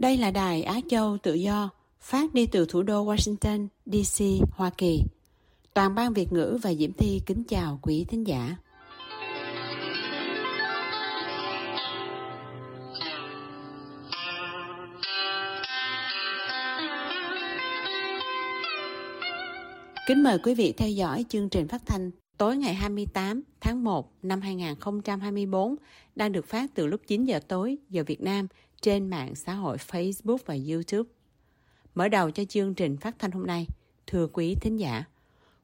[0.00, 4.70] Đây là đài Á Châu Tự Do, phát đi từ thủ đô Washington, D.C., Hoa
[4.78, 5.02] Kỳ.
[5.74, 8.56] Toàn ban Việt ngữ và Diễm Thi kính chào quý thính giả.
[20.06, 24.12] Kính mời quý vị theo dõi chương trình phát thanh tối ngày 28 tháng 1
[24.22, 25.76] năm 2024
[26.16, 28.46] đang được phát từ lúc 9 giờ tối giờ Việt Nam
[28.80, 31.10] trên mạng xã hội Facebook và YouTube.
[31.94, 33.66] Mở đầu cho chương trình phát thanh hôm nay,
[34.06, 35.04] thưa quý thính giả,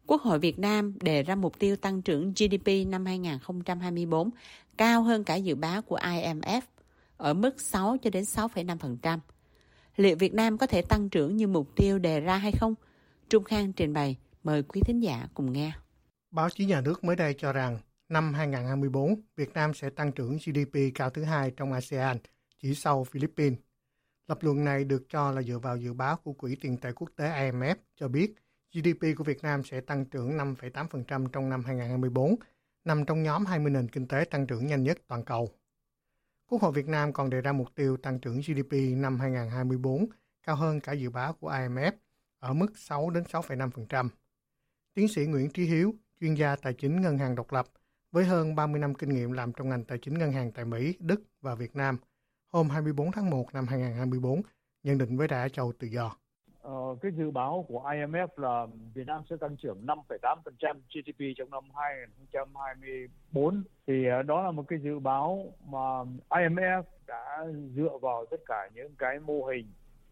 [0.07, 4.31] Quốc hội Việt Nam đề ra mục tiêu tăng trưởng GDP năm 2024
[4.77, 6.61] cao hơn cả dự báo của IMF
[7.17, 9.19] ở mức 6 cho đến 6,5%.
[9.97, 12.75] Liệu Việt Nam có thể tăng trưởng như mục tiêu đề ra hay không?
[13.29, 15.73] Trung Khang trình bày, mời quý thính giả cùng nghe.
[16.31, 17.79] Báo chí nhà nước mới đây cho rằng
[18.09, 22.17] năm 2024, Việt Nam sẽ tăng trưởng GDP cao thứ hai trong ASEAN,
[22.59, 23.59] chỉ sau Philippines.
[24.29, 27.11] Lập luận này được cho là dựa vào dự báo của Quỹ tiền tệ quốc
[27.17, 28.35] tế IMF cho biết
[28.73, 32.37] GDP của Việt Nam sẽ tăng trưởng 5,8% trong năm 2024,
[32.85, 35.51] nằm trong nhóm 20 nền kinh tế tăng trưởng nhanh nhất toàn cầu.
[36.47, 40.07] Quốc hội Việt Nam còn đề ra mục tiêu tăng trưởng GDP năm 2024
[40.43, 41.93] cao hơn cả dự báo của IMF
[42.39, 44.09] ở mức 6 đến 6,5%.
[44.95, 47.67] Tiến sĩ Nguyễn Trí Hiếu, chuyên gia tài chính ngân hàng độc lập
[48.13, 50.95] với hơn 30 năm kinh nghiệm làm trong ngành tài chính ngân hàng tại Mỹ,
[50.99, 51.99] Đức và Việt Nam,
[52.57, 54.43] hôm 24 tháng 1 năm 2024,
[54.83, 56.17] nhận định với Đài Châu Tự Do.
[56.63, 61.51] Ờ, cái dự báo của IMF là Việt Nam sẽ tăng trưởng 5,8% GDP trong
[61.51, 68.27] năm 2024 thì ờ, đó là một cái dự báo mà IMF đã dựa vào
[68.31, 69.67] tất cả những cái mô hình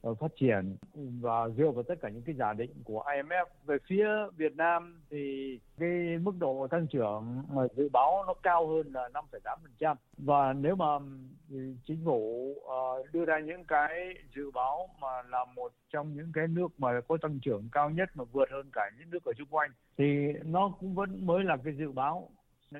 [0.04, 0.76] Ờ, phát triển
[1.20, 4.06] và dựa vào tất cả những cái giả định của IMF về phía
[4.36, 7.42] Việt Nam thì cái mức độ tăng trưởng
[7.76, 10.86] dự báo nó cao hơn là 5,8% và nếu mà
[11.86, 16.48] chính phủ ờ, đưa ra những cái dự báo mà là một trong những cái
[16.48, 19.48] nước mà có tăng trưởng cao nhất mà vượt hơn cả những nước ở xung
[19.50, 22.30] quanh thì nó cũng vẫn mới là cái dự báo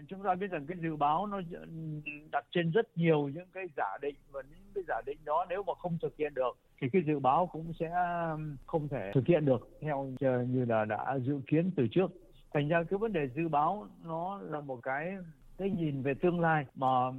[0.08, 1.40] chúng ta biết rằng cái dự báo nó
[2.32, 5.62] đặt trên rất nhiều những cái giả định và những cái giả định đó nếu
[5.62, 7.90] mà không thực hiện được thì cái dự báo cũng sẽ
[8.66, 10.12] không thể thực hiện được theo
[10.48, 12.12] như là đã dự kiến từ trước.
[12.54, 15.16] Thành ra cái vấn đề dự báo nó là một cái
[15.58, 17.10] cái nhìn về tương lai mà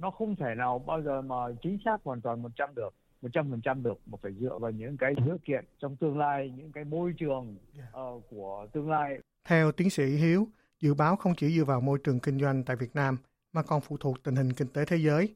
[0.00, 3.50] nó không thể nào bao giờ mà chính xác hoàn toàn 100 được một trăm
[3.50, 6.72] phần trăm được mà phải dựa vào những cái dữ kiện trong tương lai những
[6.72, 9.18] cái môi trường uh, của tương lai.
[9.44, 10.48] Theo tiến sĩ Hiếu
[10.84, 13.16] dự báo không chỉ dựa vào môi trường kinh doanh tại Việt Nam
[13.52, 15.34] mà còn phụ thuộc tình hình kinh tế thế giới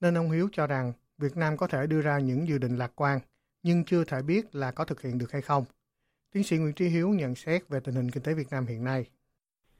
[0.00, 2.92] nên ông Hiếu cho rằng Việt Nam có thể đưa ra những dự định lạc
[2.94, 3.20] quan,
[3.62, 5.64] nhưng chưa thể biết là có thực hiện được hay không.
[6.32, 8.84] Tiến sĩ Nguyễn Trí Hiếu nhận xét về tình hình kinh tế Việt Nam hiện
[8.84, 9.06] nay.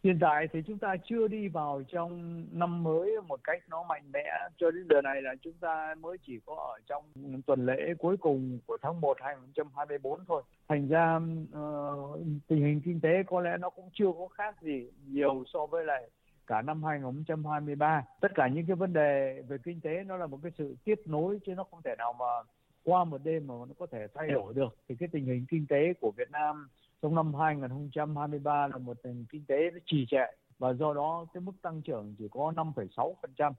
[0.04, 4.03] Hiện tại thì chúng ta chưa đi vào trong năm mới một cách nó mạnh
[4.12, 4.25] mẽ.
[4.56, 7.04] Cho đến giờ này là chúng ta mới chỉ có ở trong
[7.47, 10.42] tuần lễ cuối cùng của tháng 1 2024 thôi.
[10.69, 14.91] Thành ra uh, tình hình kinh tế có lẽ nó cũng chưa có khác gì
[15.06, 16.10] nhiều so với lại
[16.47, 18.04] cả năm 2023.
[18.20, 21.00] Tất cả những cái vấn đề về kinh tế nó là một cái sự tiếp
[21.04, 22.50] nối chứ nó không thể nào mà
[22.84, 24.76] qua một đêm mà nó có thể thay đổi được.
[24.88, 26.69] Thì cái tình hình kinh tế của Việt Nam
[27.03, 30.26] trong năm 2023 là một nền kinh tế nó trì trệ
[30.59, 33.53] và do đó cái mức tăng trưởng chỉ có 5,6%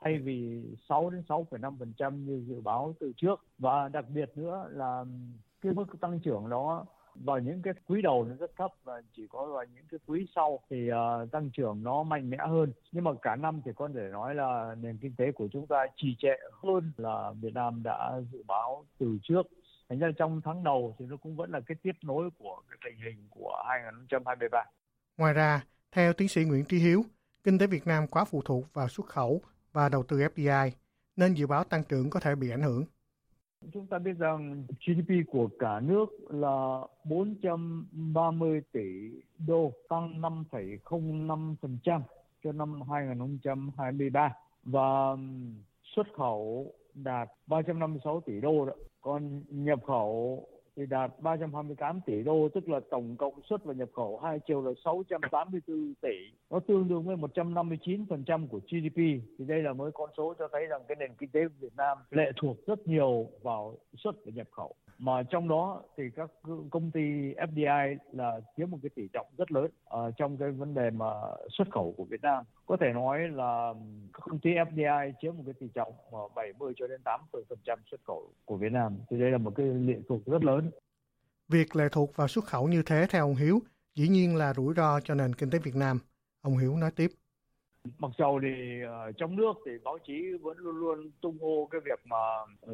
[0.00, 3.44] thay vì 6 đến 6,5% như dự báo từ trước.
[3.58, 5.04] Và đặc biệt nữa là
[5.60, 9.26] cái mức tăng trưởng đó vào những cái quý đầu nó rất thấp và chỉ
[9.26, 12.72] có vào những cái quý sau thì uh, tăng trưởng nó mạnh mẽ hơn.
[12.92, 15.86] Nhưng mà cả năm thì có thể nói là nền kinh tế của chúng ta
[15.96, 19.46] trì trệ hơn là Việt Nam đã dự báo từ trước
[19.88, 22.78] thành ra trong tháng đầu thì nó cũng vẫn là cái tiếp nối của cái
[22.84, 24.64] tình hình của 2023
[25.16, 27.04] ngoài ra theo tiến sĩ Nguyễn Trí Hiếu
[27.44, 29.40] kinh tế Việt Nam quá phụ thuộc vào xuất khẩu
[29.72, 30.70] và đầu tư FDI
[31.16, 32.84] nên dự báo tăng trưởng có thể bị ảnh hưởng
[33.72, 39.10] Chúng ta biết rằng GDP của cả nước là 430 tỷ
[39.46, 42.00] đô, tăng 5,05%
[42.44, 44.32] cho năm 2023
[44.62, 45.16] và
[45.82, 48.72] xuất khẩu đạt 356 tỷ đô đó.
[49.04, 50.46] Còn nhập khẩu
[50.76, 54.62] thì đạt 328 tỷ đô, tức là tổng cộng xuất và nhập khẩu hai chiều
[54.62, 56.08] là 684 tỷ.
[56.50, 58.96] Nó tương đương với 159% của GDP.
[59.38, 61.76] Thì đây là mới con số cho thấy rằng cái nền kinh tế của Việt
[61.76, 66.30] Nam lệ thuộc rất nhiều vào xuất và nhập khẩu mà trong đó thì các
[66.70, 67.00] công ty
[67.34, 71.10] FDI là chiếm một cái tỷ trọng rất lớn ở trong cái vấn đề mà
[71.50, 72.44] xuất khẩu của Việt Nam.
[72.66, 73.74] Có thể nói là
[74.12, 75.92] các công ty FDI chiếm một cái tỷ trọng
[76.34, 78.98] 70 cho đến 80% xuất khẩu của Việt Nam.
[79.10, 80.70] Thì đây là một cái lệ thuộc rất lớn.
[81.48, 83.60] Việc lệ thuộc vào xuất khẩu như thế theo ông Hiếu
[83.94, 85.98] dĩ nhiên là rủi ro cho nền kinh tế Việt Nam.
[86.42, 87.10] Ông Hiếu nói tiếp
[87.98, 91.80] mặc dù thì uh, trong nước thì báo chí vẫn luôn luôn tung hô cái
[91.84, 92.16] việc mà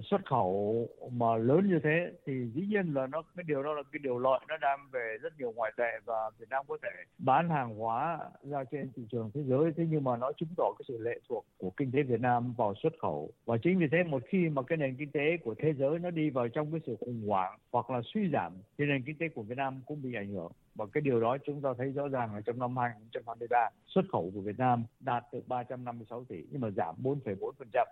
[0.03, 3.83] xuất khẩu mà lớn như thế thì dĩ nhiên là nó cái điều đó là
[3.93, 6.89] cái điều lợi nó đem về rất nhiều ngoại tệ và Việt Nam có thể
[7.19, 9.73] bán hàng hóa ra trên thị trường thế giới.
[9.77, 12.55] Thế nhưng mà nó chứng tỏ cái sự lệ thuộc của kinh tế Việt Nam
[12.57, 13.31] vào xuất khẩu.
[13.45, 16.11] Và chính vì thế một khi mà cái nền kinh tế của thế giới nó
[16.11, 19.29] đi vào trong cái sự khủng hoảng hoặc là suy giảm thì nền kinh tế
[19.29, 22.09] của Việt Nam cũng bị ảnh hưởng và cái điều đó chúng ta thấy rõ
[22.09, 26.61] ràng là trong năm 2023 xuất khẩu của Việt Nam đạt được 356 tỷ nhưng
[26.61, 27.87] mà giảm 4,4%.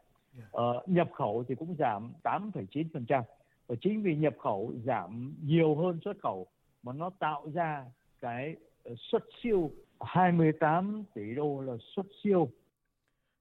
[0.50, 3.22] Ờ, nhập khẩu thì cũng giảm 8,9%
[3.66, 6.46] và chính vì nhập khẩu giảm nhiều hơn xuất khẩu
[6.82, 7.84] mà nó tạo ra
[8.20, 9.70] cái ờ, xuất siêu
[10.00, 12.48] 28 tỷ đô là xuất siêu.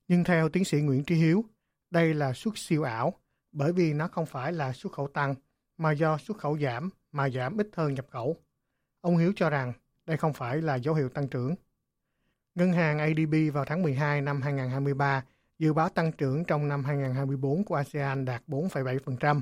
[0.07, 1.43] Nhưng theo tiến sĩ Nguyễn Trí Hiếu,
[1.91, 3.13] đây là xuất siêu ảo
[3.51, 5.35] bởi vì nó không phải là xuất khẩu tăng
[5.77, 8.37] mà do xuất khẩu giảm mà giảm ít hơn nhập khẩu.
[9.07, 9.73] Ông Hiếu cho rằng
[10.05, 11.55] đây không phải là dấu hiệu tăng trưởng.
[12.55, 15.23] Ngân hàng ADB vào tháng 12 năm 2023
[15.59, 19.41] dự báo tăng trưởng trong năm 2024 của ASEAN đạt 4,7%.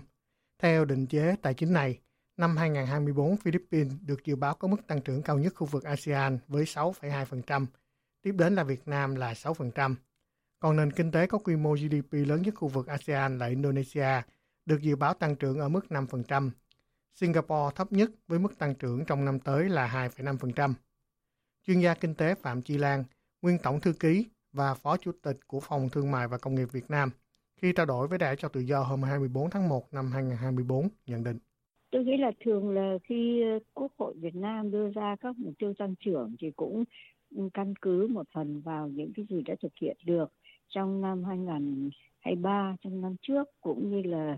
[0.59, 1.99] Theo định chế tài chính này,
[2.37, 6.37] năm 2024 Philippines được dự báo có mức tăng trưởng cao nhất khu vực ASEAN
[6.47, 7.65] với 6,2%,
[8.21, 9.95] tiếp đến là Việt Nam là 6%.
[10.59, 14.21] Còn nền kinh tế có quy mô GDP lớn nhất khu vực ASEAN là Indonesia,
[14.65, 16.49] được dự báo tăng trưởng ở mức 5%,
[17.15, 20.73] Singapore thấp nhất với mức tăng trưởng trong năm tới là 2,5%.
[21.67, 23.03] Chuyên gia kinh tế Phạm Chi Lan,
[23.41, 26.67] nguyên tổng thư ký và phó chủ tịch của Phòng Thương mại và Công nghiệp
[26.71, 27.09] Việt Nam,
[27.61, 31.23] khi trao đổi với Đài cho tự do hôm 24 tháng 1 năm 2024, nhận
[31.23, 31.37] định.
[31.91, 35.53] Tôi nghĩ là thường là khi ờ, Quốc hội Việt Nam đưa ra các mục
[35.59, 36.83] tiêu tăng trưởng thì cũng
[37.35, 40.33] ừ, căn cứ một phần vào những cái gì đã thực hiện được
[40.69, 44.37] trong năm 2023, trong năm trước cũng như là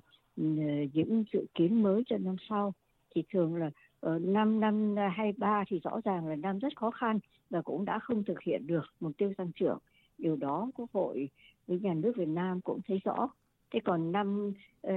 [0.94, 2.74] những dự kiến mới cho năm sau
[3.16, 6.76] thì thường là ở ờ, năm năm hai ba thì rõ ràng là năm rất
[6.76, 7.20] khó khăn
[7.50, 9.78] và cũng đã không thực hiện được mục tiêu tăng trưởng.
[10.18, 11.30] Điều đó quốc hội
[11.68, 13.30] với nhà nước Việt Nam cũng thấy rõ.
[13.74, 14.54] Thế còn năm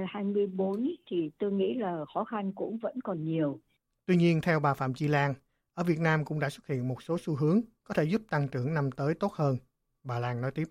[0.07, 3.59] 24 ờ, thì tôi nghĩ là khó khăn cũng vẫn còn nhiều.
[4.05, 5.33] Tuy nhiên theo bà Phạm Chi Lan
[5.73, 8.47] ở Việt Nam cũng đã xuất hiện một số xu hướng có thể giúp tăng
[8.47, 9.57] trưởng năm tới tốt hơn.
[10.03, 10.65] Bà Lan nói tiếp.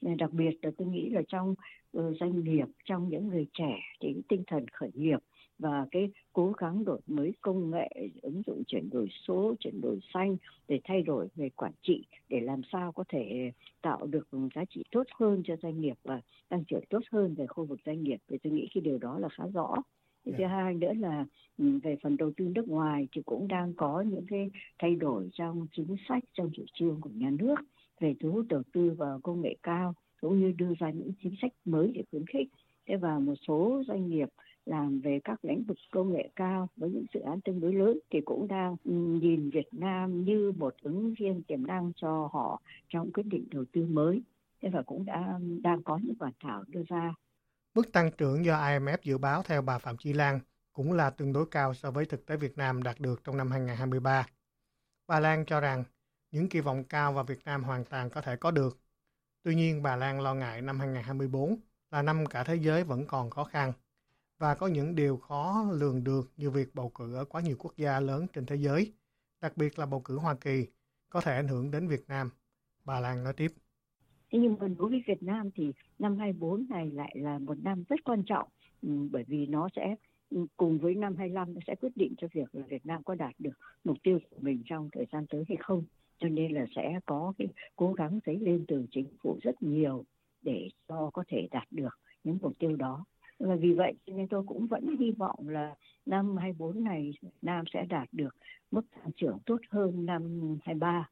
[0.00, 1.54] Đặc biệt là tôi nghĩ là trong
[2.20, 5.18] doanh nghiệp trong những người trẻ thì tinh thần khởi nghiệp
[5.58, 7.88] và cái cố gắng đổi mới công nghệ
[8.22, 10.36] ứng dụng chuyển đổi số chuyển đổi xanh
[10.68, 13.52] để thay đổi về quản trị để làm sao có thể
[13.82, 17.46] tạo được giá trị tốt hơn cho doanh nghiệp và tăng trưởng tốt hơn về
[17.46, 18.18] khu vực doanh nghiệp.
[18.28, 19.74] Thì tôi nghĩ cái điều đó là khá rõ.
[20.24, 21.26] Thứ hai nữa là
[21.58, 25.28] ừ, về phần đầu tư nước ngoài thì cũng đang có những cái thay đổi
[25.32, 27.54] trong chính sách trong chủ trương của nhà nước
[28.00, 29.94] về thu hút đầu tư vào công nghệ cao
[30.26, 32.48] cũng như đưa ra những chính sách mới để khuyến khích
[32.88, 34.28] thế và một số doanh nghiệp
[34.64, 37.98] làm về các lĩnh vực công nghệ cao với những dự án tương đối lớn
[38.10, 43.12] thì cũng đang nhìn Việt Nam như một ứng viên tiềm năng cho họ trong
[43.12, 44.22] quyết định đầu tư mới
[44.62, 47.14] thế và cũng đã, đang có những bản thảo đưa ra.
[47.74, 50.40] Mức tăng trưởng do IMF dự báo theo bà Phạm Chi Lan
[50.72, 53.50] cũng là tương đối cao so với thực tế Việt Nam đạt được trong năm
[53.50, 54.26] 2023.
[55.06, 55.84] Bà Lan cho rằng
[56.30, 58.85] những kỳ vọng cao vào Việt Nam hoàn toàn có thể có được.
[59.46, 61.56] Tuy nhiên, bà Lan lo ngại năm 2024
[61.90, 63.72] là năm cả thế giới vẫn còn khó khăn
[64.38, 67.76] và có những điều khó lường được như việc bầu cử ở quá nhiều quốc
[67.76, 68.92] gia lớn trên thế giới,
[69.40, 70.66] đặc biệt là bầu cử Hoa Kỳ,
[71.10, 72.30] có thể ảnh hưởng đến Việt Nam.
[72.84, 73.52] Bà Lan nói tiếp.
[74.32, 77.84] Thế nhưng mà đối với Việt Nam thì năm 24 này lại là một năm
[77.88, 78.48] rất quan trọng
[78.82, 79.94] ừ, bởi vì nó sẽ
[80.30, 83.14] ừ, cùng với năm 25 nó sẽ quyết định cho việc là Việt Nam có
[83.14, 85.84] đạt được mục tiêu của mình trong thời gian tới hay không
[86.18, 90.04] cho nên là sẽ có cái cố gắng dấy lên từ chính phủ rất nhiều
[90.42, 93.04] để cho có thể đạt được những mục tiêu đó.
[93.38, 95.74] Và vì vậy nên tôi cũng vẫn hy vọng là
[96.06, 98.36] năm 24 này Nam sẽ đạt được
[98.70, 101.08] mức tăng trưởng tốt hơn năm 23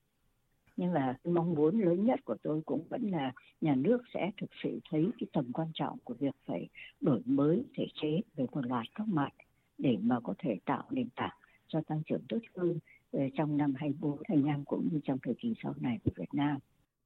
[0.77, 4.51] nhưng là mong muốn lớn nhất của tôi cũng vẫn là nhà nước sẽ thực
[4.63, 6.69] sự thấy cái tầm quan trọng của việc phải
[7.01, 9.31] đổi mới thể chế về một loạt các mặt
[9.79, 11.37] để mà có thể tạo nền tảng
[11.69, 12.79] cho tăng trưởng tốt hơn.
[13.15, 16.59] Ờ, trong năm 24, 25 cũng như trong thời kỳ sau này của Việt Nam.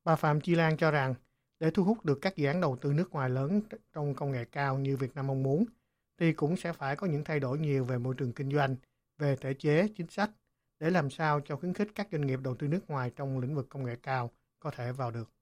[0.05, 1.15] Bà Phạm Chi Lan cho rằng
[1.61, 3.61] để thu hút được các dự án đầu tư nước ngoài lớn
[3.93, 5.65] trong công nghệ cao như Việt Nam mong muốn,
[6.21, 8.77] thì cũng sẽ phải có những thay đổi nhiều về môi trường kinh doanh,
[9.19, 10.31] về thể chế, chính sách
[10.81, 13.55] để làm sao cho khuyến khích các doanh nghiệp đầu tư nước ngoài trong lĩnh
[13.55, 15.38] vực công nghệ cao có thể vào được.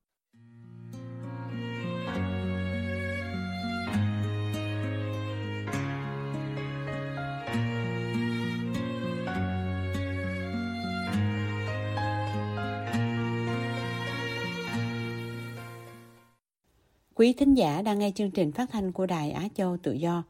[17.18, 20.24] Quý thính giả đang nghe chương trình phát thanh của Đài Á Châu Tự Do.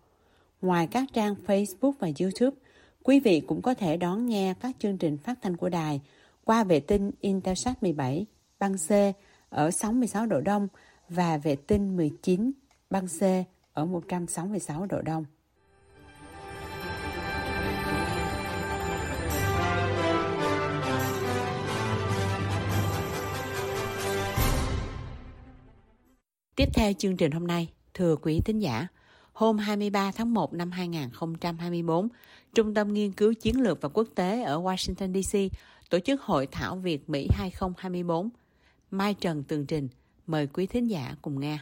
[0.63, 2.57] Ngoài các trang Facebook và YouTube,
[3.03, 6.01] quý vị cũng có thể đón nghe các chương trình phát thanh của đài
[6.45, 8.27] qua vệ tinh Intelsat 17
[8.59, 8.91] băng C
[9.49, 10.69] ở 66 độ Đông
[11.09, 12.53] và vệ tinh 19
[12.91, 13.23] băng C
[13.73, 15.25] ở 166 độ Đông.
[26.67, 28.87] Tiếp theo chương trình hôm nay, thưa quý thính giả,
[29.33, 32.09] hôm 23 tháng 1 năm 2024,
[32.55, 35.59] Trung tâm Nghiên cứu Chiến lược và Quốc tế ở Washington DC
[35.91, 38.29] tổ chức Hội thảo Việt Mỹ 2024.
[38.91, 39.89] Mai Trần tường trình,
[40.27, 41.59] mời quý thính giả cùng nghe.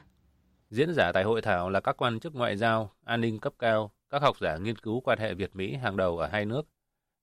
[0.71, 3.91] Diễn giả tại hội thảo là các quan chức ngoại giao, an ninh cấp cao,
[4.11, 6.67] các học giả nghiên cứu quan hệ Việt-Mỹ hàng đầu ở hai nước.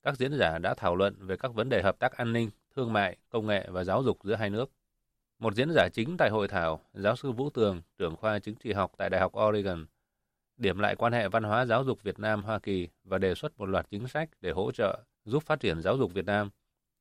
[0.03, 2.93] Các diễn giả đã thảo luận về các vấn đề hợp tác an ninh, thương
[2.93, 4.71] mại, công nghệ và giáo dục giữa hai nước.
[5.41, 8.73] Một diễn giả chính tại hội thảo, giáo sư Vũ Tường, trưởng khoa chính trị
[8.73, 9.85] học tại Đại học Oregon,
[10.57, 13.65] điểm lại quan hệ văn hóa giáo dục Việt Nam-Hoa Kỳ và đề xuất một
[13.65, 16.49] loạt chính sách để hỗ trợ, giúp phát triển giáo dục Việt Nam.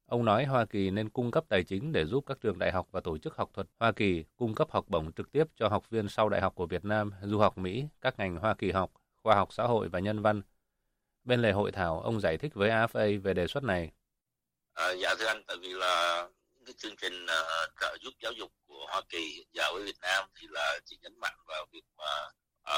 [0.07, 2.89] Ông nói Hoa Kỳ nên cung cấp tài chính để giúp các trường đại học
[2.91, 5.91] và tổ chức học thuật Hoa Kỳ cung cấp học bổng trực tiếp cho học
[5.91, 8.91] viên sau đại học của Việt Nam du học Mỹ, các ngành Hoa Kỳ học,
[9.23, 10.43] khoa học xã hội và nhân văn.
[11.25, 13.91] Bên lề hội thảo, ông giải thích với AFA về đề xuất này.
[14.75, 16.29] À, dạ thưa anh, tại vì là
[16.71, 20.29] cái chương trình uh, trợ giúp giáo dục của Hoa Kỳ vào với Việt Nam
[20.41, 22.29] thì là chỉ nhấn mạnh vào việc mà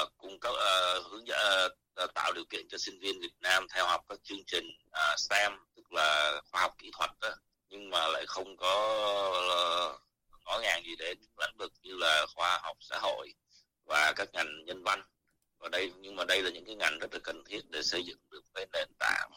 [0.01, 1.71] uh, cung cấp uh, hướng dẫn
[2.03, 5.19] uh, tạo điều kiện cho sinh viên Việt Nam theo học các chương trình uh,
[5.19, 7.29] STEM tức là khoa học kỹ thuật đó,
[7.69, 8.73] nhưng mà lại không có
[9.93, 10.01] uh,
[10.45, 13.33] ngó ngàng gì đến lĩnh vực như là khoa học xã hội
[13.85, 15.03] và các ngành nhân văn.
[15.57, 18.03] Và đây nhưng mà đây là những cái ngành rất là cần thiết để xây
[18.05, 19.31] dựng được cái nền tảng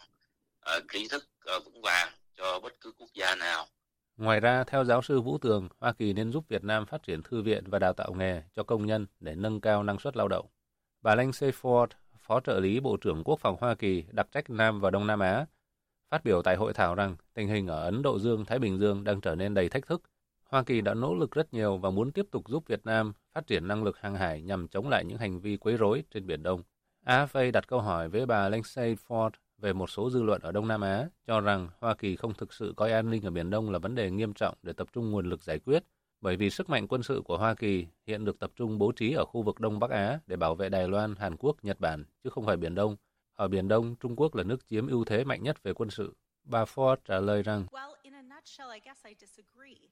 [0.77, 1.25] uh, trí thức
[1.57, 3.69] uh, vững vàng cho bất cứ quốc gia nào.
[4.17, 7.23] Ngoài ra, theo giáo sư Vũ Tường, Hoa Kỳ nên giúp Việt Nam phát triển
[7.23, 10.29] thư viện và đào tạo nghề cho công nhân để nâng cao năng suất lao
[10.29, 10.47] động.
[11.03, 11.87] Bà Lindsay Ford,
[12.21, 15.21] Phó trợ lý Bộ trưởng Quốc phòng Hoa Kỳ đặc trách Nam và Đông Nam
[15.21, 15.47] Á,
[16.11, 19.05] phát biểu tại hội thảo rằng tình hình ở Ấn Độ Dương, Thái Bình Dương
[19.05, 20.03] đang trở nên đầy thách thức.
[20.45, 23.47] Hoa Kỳ đã nỗ lực rất nhiều và muốn tiếp tục giúp Việt Nam phát
[23.47, 26.43] triển năng lực hàng hải nhằm chống lại những hành vi quấy rối trên Biển
[26.43, 26.63] Đông.
[27.07, 30.69] AFA đặt câu hỏi với bà Lindsay Ford về một số dư luận ở Đông
[30.69, 33.71] Nam Á cho rằng Hoa Kỳ không thực sự coi an ninh ở Biển Đông
[33.71, 35.85] là vấn đề nghiêm trọng để tập trung nguồn lực giải quyết,
[36.21, 39.13] bởi vì sức mạnh quân sự của Hoa Kỳ hiện được tập trung bố trí
[39.13, 42.05] ở khu vực Đông Bắc Á để bảo vệ Đài Loan, Hàn Quốc, Nhật Bản,
[42.25, 42.97] chứ không phải Biển Đông.
[43.35, 46.15] Ở Biển Đông, Trung Quốc là nước chiếm ưu thế mạnh nhất về quân sự.
[46.45, 47.67] Bà Ford trả lời rằng,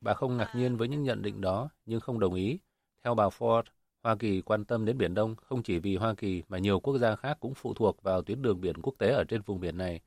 [0.00, 2.58] bà không ngạc nhiên với những nhận định đó, nhưng không đồng ý.
[3.04, 3.62] Theo bà Ford,
[4.04, 6.98] Hoa Kỳ quan tâm đến Biển Đông không chỉ vì Hoa Kỳ mà nhiều quốc
[6.98, 9.78] gia khác cũng phụ thuộc vào tuyến đường biển quốc tế ở trên vùng biển
[9.78, 10.00] này.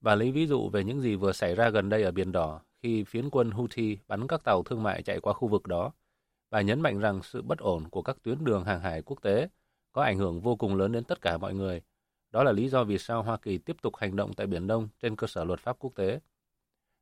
[0.00, 2.60] Bà lấy ví dụ về những gì vừa xảy ra gần đây ở Biển Đỏ
[2.82, 5.92] khi phiến quân Houthi bắn các tàu thương mại chạy qua khu vực đó.
[6.50, 9.48] Bà nhấn mạnh rằng sự bất ổn của các tuyến đường hàng hải quốc tế
[9.92, 11.82] có ảnh hưởng vô cùng lớn đến tất cả mọi người.
[12.30, 14.88] Đó là lý do vì sao Hoa Kỳ tiếp tục hành động tại Biển Đông
[15.02, 16.20] trên cơ sở luật pháp quốc tế.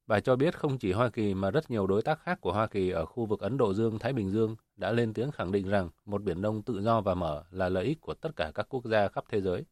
[0.09, 2.67] Bà cho biết không chỉ Hoa Kỳ mà rất nhiều đối tác khác của Hoa
[2.67, 5.91] Kỳ ở khu vực Ấn Độ Dương-Thái Bình Dương đã lên tiếng khẳng định rằng
[6.05, 8.85] một Biển Đông tự do và mở là lợi ích của tất cả các quốc
[8.85, 9.65] gia khắp thế giới.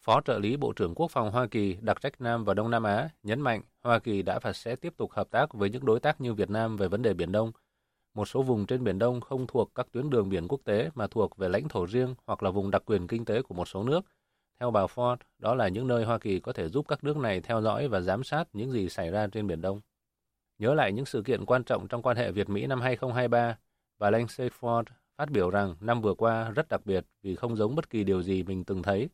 [0.00, 2.82] Phó trợ lý Bộ trưởng Quốc phòng Hoa Kỳ đặc trách Nam và Đông Nam
[2.82, 6.00] Á nhấn mạnh Hoa Kỳ đã và sẽ tiếp tục hợp tác với những đối
[6.00, 7.52] tác như Việt Nam về vấn đề Biển Đông.
[8.14, 11.06] Một số vùng trên Biển Đông không thuộc các tuyến đường biển quốc tế mà
[11.06, 13.84] thuộc về lãnh thổ riêng hoặc là vùng đặc quyền kinh tế của một số
[13.84, 14.00] nước.
[14.62, 17.40] Theo bà Ford, đó là những nơi Hoa Kỳ có thể giúp các nước này
[17.40, 19.80] theo dõi và giám sát những gì xảy ra trên Biển Đông.
[20.58, 23.56] Nhớ lại những sự kiện quan trọng trong quan hệ Việt-Mỹ năm 2023,
[23.98, 24.84] bà Lindsay Ford
[25.16, 28.22] phát biểu rằng năm vừa qua rất đặc biệt vì không giống bất kỳ điều
[28.22, 29.08] gì mình từng thấy.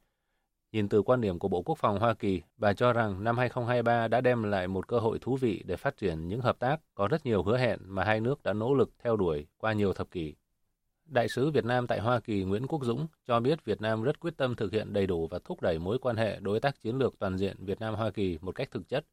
[0.72, 4.08] Nhìn từ quan điểm của Bộ Quốc phòng Hoa Kỳ, bà cho rằng năm 2023
[4.08, 7.08] đã đem lại một cơ hội thú vị để phát triển những hợp tác có
[7.08, 10.10] rất nhiều hứa hẹn mà hai nước đã nỗ lực theo đuổi qua nhiều thập
[10.10, 10.34] kỷ.
[11.08, 14.20] Đại sứ Việt Nam tại Hoa Kỳ Nguyễn Quốc Dũng cho biết Việt Nam rất
[14.20, 16.98] quyết tâm thực hiện đầy đủ và thúc đẩy mối quan hệ đối tác chiến
[16.98, 19.04] lược toàn diện Việt Nam-Hoa Kỳ một cách thực chất.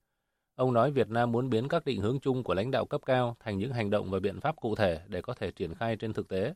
[0.55, 3.37] Ông nói Việt Nam muốn biến các định hướng chung của lãnh đạo cấp cao
[3.39, 6.13] thành những hành động và biện pháp cụ thể để có thể triển khai trên
[6.13, 6.53] thực tế.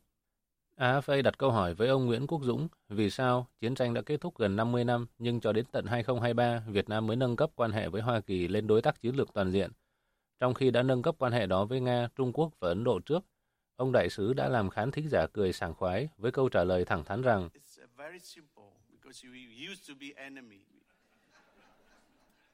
[0.78, 4.22] AFA đặt câu hỏi với ông Nguyễn Quốc Dũng vì sao chiến tranh đã kết
[4.22, 7.72] thúc gần 50 năm nhưng cho đến tận 2023 Việt Nam mới nâng cấp quan
[7.72, 9.72] hệ với Hoa Kỳ lên đối tác chiến lược toàn diện,
[10.40, 13.00] trong khi đã nâng cấp quan hệ đó với Nga, Trung Quốc và Ấn Độ
[13.00, 13.26] trước
[13.80, 16.86] Ông đại sứ đã làm khán thính giả cười sảng khoái với câu trả lời
[16.86, 17.50] thẳng thắn rằng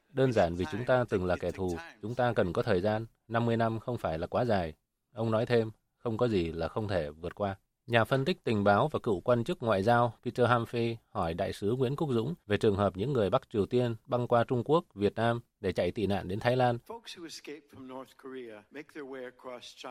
[0.10, 3.06] Đơn giản vì chúng ta từng là kẻ thù, chúng ta cần có thời gian,
[3.28, 4.74] 50 năm không phải là quá dài.
[5.12, 7.56] Ông nói thêm, không có gì là không thể vượt qua.
[7.88, 11.54] Nhà phân tích tình báo và cựu quan chức ngoại giao Peter Humphrey hỏi đại
[11.54, 14.64] sứ Nguyễn Quốc Dũng về trường hợp những người Bắc Triều Tiên băng qua Trung
[14.66, 16.78] Quốc, Việt Nam để chạy tị nạn đến Thái Lan.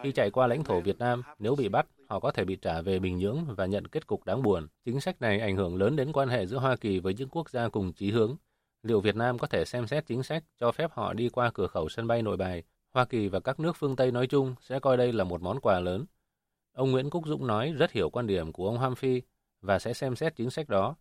[0.03, 2.81] Khi chạy qua lãnh thổ Việt Nam, nếu bị bắt, họ có thể bị trả
[2.81, 4.67] về Bình Nhưỡng và nhận kết cục đáng buồn.
[4.85, 7.51] Chính sách này ảnh hưởng lớn đến quan hệ giữa Hoa Kỳ với những quốc
[7.51, 8.37] gia cùng chí hướng.
[8.83, 11.67] Liệu Việt Nam có thể xem xét chính sách cho phép họ đi qua cửa
[11.67, 12.63] khẩu sân bay nội bài?
[12.91, 15.61] Hoa Kỳ và các nước phương Tây nói chung sẽ coi đây là một món
[15.61, 16.05] quà lớn
[16.75, 19.23] Ông Nguyễn Cúc Dũng nói rất hiểu quan điểm của ông Humphrey
[19.61, 20.97] và sẽ xem xét chính sách đó.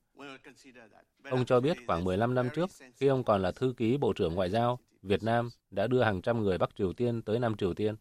[1.30, 4.36] Ông cho biết khoảng 15 năm trước, khi ông còn là thư ký Bộ trưởng
[4.36, 7.74] Ngoại giao, Việt Nam đã đưa hàng trăm người Bắc Triều Tiên tới Nam Triều
[7.74, 7.96] Tiên.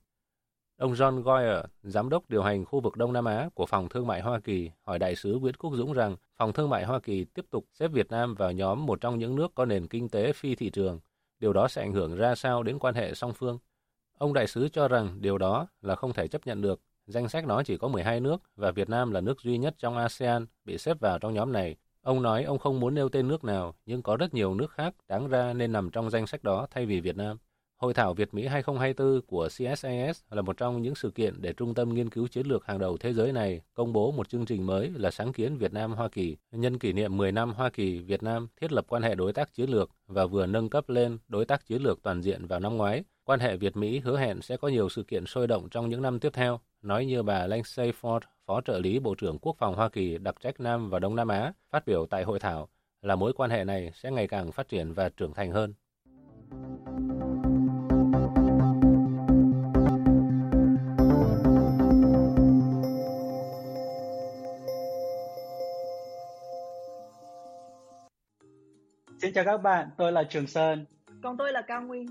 [0.77, 4.07] Ông John Goyer, giám đốc điều hành khu vực Đông Nam Á của Phòng Thương
[4.07, 7.25] mại Hoa Kỳ, hỏi đại sứ Nguyễn Quốc Dũng rằng Phòng Thương mại Hoa Kỳ
[7.25, 10.33] tiếp tục xếp Việt Nam vào nhóm một trong những nước có nền kinh tế
[10.33, 11.01] phi thị trường.
[11.39, 13.59] Điều đó sẽ ảnh hưởng ra sao đến quan hệ song phương?
[14.19, 17.47] Ông đại sứ cho rằng điều đó là không thể chấp nhận được Danh sách
[17.47, 20.79] đó chỉ có 12 nước và Việt Nam là nước duy nhất trong ASEAN bị
[20.79, 21.77] xếp vào trong nhóm này.
[22.03, 24.95] Ông nói ông không muốn nêu tên nước nào, nhưng có rất nhiều nước khác
[25.09, 27.39] đáng ra nên nằm trong danh sách đó thay vì Việt Nam.
[27.77, 31.75] Hội thảo Việt Mỹ 2024 của CSIS là một trong những sự kiện để Trung
[31.75, 34.67] tâm Nghiên cứu Chiến lược hàng đầu thế giới này công bố một chương trình
[34.67, 38.49] mới là sáng kiến Việt Nam-Hoa Kỳ nhân kỷ niệm 10 năm Hoa Kỳ-Việt Nam
[38.61, 41.67] thiết lập quan hệ đối tác chiến lược và vừa nâng cấp lên đối tác
[41.67, 43.05] chiến lược toàn diện vào năm ngoái.
[43.25, 46.21] Quan hệ Việt-Mỹ hứa hẹn sẽ có nhiều sự kiện sôi động trong những năm
[46.21, 49.89] tiếp theo nói như bà Lindsay Ford, Phó trợ lý Bộ trưởng Quốc phòng Hoa
[49.89, 52.69] Kỳ đặc trách Nam và Đông Nam Á, phát biểu tại hội thảo
[53.03, 55.75] là mối quan hệ này sẽ ngày càng phát triển và trưởng thành hơn.
[69.23, 70.85] Xin chào các bạn, tôi là Trường Sơn.
[71.23, 72.07] Còn tôi là Cao Nguyên.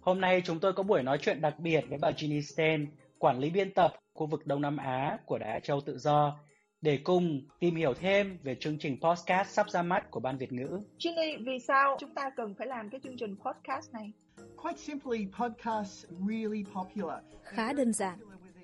[0.00, 2.86] Hôm nay chúng tôi có buổi nói chuyện đặc biệt với bà Ginny Sten,
[3.18, 6.38] quản lý biên tập khu vực Đông Nam Á của Đài Á Châu Tự Do
[6.80, 10.52] để cùng tìm hiểu thêm về chương trình podcast sắp ra mắt của Ban Việt
[10.52, 10.80] ngữ.
[10.98, 14.12] Ginny, vì sao chúng ta cần phải làm cái chương trình podcast này?
[14.56, 17.18] Quite simply, podcast really popular.
[17.42, 18.18] Khá đơn giản,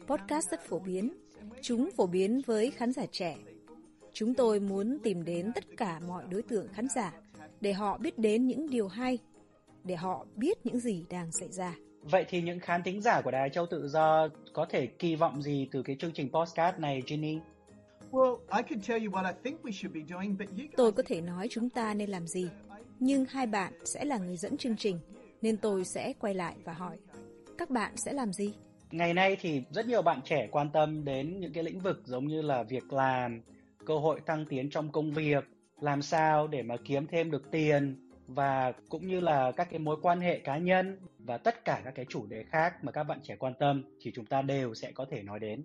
[0.06, 1.12] podcast rất phổ biến.
[1.62, 3.36] Chúng phổ biến với khán giả trẻ.
[4.12, 7.12] Chúng tôi muốn tìm đến tất cả mọi đối tượng khán giả
[7.60, 9.18] để họ biết đến những điều hay,
[9.84, 11.74] để họ biết những gì đang xảy ra.
[12.02, 15.42] Vậy thì những khán thính giả của Đài Châu Tự Do có thể kỳ vọng
[15.42, 17.38] gì từ cái chương trình postcard này, Ginny?
[20.76, 22.48] Tôi có thể nói chúng ta nên làm gì,
[23.00, 24.98] nhưng hai bạn sẽ là người dẫn chương trình,
[25.42, 26.96] nên tôi sẽ quay lại và hỏi,
[27.58, 28.54] các bạn sẽ làm gì?
[28.90, 32.26] Ngày nay thì rất nhiều bạn trẻ quan tâm đến những cái lĩnh vực giống
[32.26, 33.42] như là việc làm,
[33.86, 35.44] cơ hội tăng tiến trong công việc,
[35.80, 39.96] làm sao để mà kiếm thêm được tiền, và cũng như là các cái mối
[40.02, 43.20] quan hệ cá nhân và tất cả các cái chủ đề khác mà các bạn
[43.22, 45.64] trẻ quan tâm thì chúng ta đều sẽ có thể nói đến.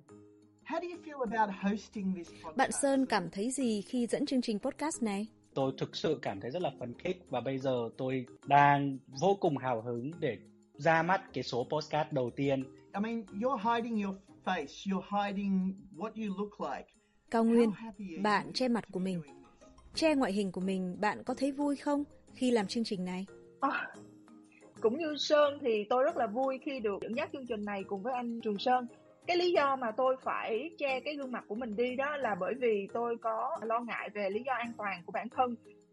[2.55, 5.27] Bạn Sơn cảm thấy gì khi dẫn chương trình podcast này?
[5.53, 9.37] Tôi thực sự cảm thấy rất là phấn khích và bây giờ tôi đang vô
[9.41, 10.37] cùng hào hứng để
[10.73, 12.63] ra mắt cái số podcast đầu tiên.
[12.93, 16.87] I mean, you're hiding your face, you're hiding what you look like.
[17.31, 17.71] Cao Nguyên,
[18.23, 19.21] bạn che mặt của mình.
[19.95, 22.03] Che ngoại hình của mình, bạn có thấy vui không?
[22.35, 23.25] Khi làm chương trình này?
[23.59, 23.87] À,
[24.81, 27.83] cũng như Sơn thì tôi rất là vui khi được dẫn dắt chương trình này
[27.87, 28.87] cùng với anh Trường Sơn.
[29.27, 32.35] Cái lý do mà tôi phải che cái gương mặt của mình đi đó là
[32.39, 35.55] bởi vì tôi có lo ngại về lý do an toàn của bản thân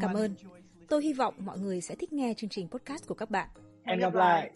[0.00, 0.34] Cảm ơn.
[0.88, 3.48] Tôi hy vọng mọi người sẽ thích nghe chương trình podcast của các bạn.
[3.84, 4.50] Hẹn gặp lại.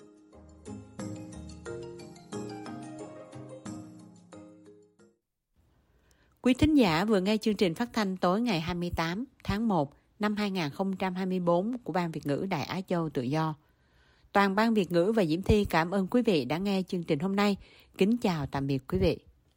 [6.40, 10.36] Quý thính giả vừa nghe chương trình phát thanh tối ngày 28 tháng 1 năm
[10.36, 13.54] 2024 của Ban Việt ngữ Đại Á Châu Tự Do.
[14.32, 17.18] Toàn ban Việt ngữ và Diễm Thi cảm ơn quý vị đã nghe chương trình
[17.18, 17.56] hôm nay.
[17.98, 19.27] Kính chào tạm biệt quý vị.